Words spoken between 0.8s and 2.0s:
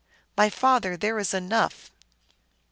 there is enough!